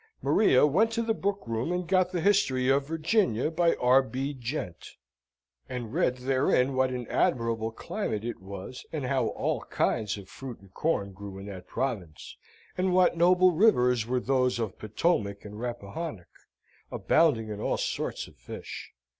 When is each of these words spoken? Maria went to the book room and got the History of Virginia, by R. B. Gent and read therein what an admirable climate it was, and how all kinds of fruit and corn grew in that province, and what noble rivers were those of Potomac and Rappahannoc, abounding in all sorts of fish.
Maria 0.23 0.65
went 0.65 0.89
to 0.91 1.03
the 1.03 1.13
book 1.13 1.43
room 1.45 1.71
and 1.71 1.87
got 1.87 2.11
the 2.11 2.21
History 2.21 2.69
of 2.69 2.87
Virginia, 2.87 3.51
by 3.51 3.75
R. 3.75 4.01
B. 4.01 4.33
Gent 4.33 4.93
and 5.69 5.93
read 5.93 6.17
therein 6.17 6.73
what 6.75 6.89
an 6.89 7.05
admirable 7.07 7.69
climate 7.71 8.25
it 8.25 8.41
was, 8.41 8.83
and 8.91 9.05
how 9.05 9.27
all 9.27 9.61
kinds 9.65 10.17
of 10.17 10.27
fruit 10.27 10.59
and 10.59 10.73
corn 10.73 11.11
grew 11.11 11.37
in 11.37 11.45
that 11.45 11.67
province, 11.67 12.35
and 12.75 12.95
what 12.95 13.15
noble 13.15 13.51
rivers 13.51 14.07
were 14.07 14.19
those 14.19 14.57
of 14.57 14.79
Potomac 14.79 15.45
and 15.45 15.59
Rappahannoc, 15.59 16.25
abounding 16.91 17.49
in 17.49 17.61
all 17.61 17.77
sorts 17.77 18.25
of 18.25 18.35
fish. 18.37 18.91